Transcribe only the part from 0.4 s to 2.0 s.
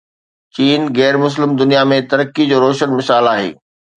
چين غير مسلم دنيا ۾